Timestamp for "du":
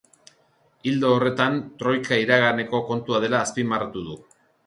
4.09-4.19